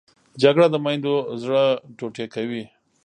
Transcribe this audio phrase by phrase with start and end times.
[0.41, 1.63] جګړه د میندو زړه
[1.97, 2.63] ټوټې کوي